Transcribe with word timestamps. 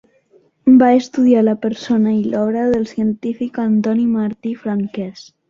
Va 0.83 0.87
estudiar 1.01 1.43
la 1.43 1.53
persona 1.65 2.13
i 2.13 2.23
l'obra 2.31 2.65
del 2.73 2.89
científic 2.93 3.61
Antoni 3.67 4.09
Martí 4.17 4.53
i 4.55 4.57
Franquès. 4.65 5.25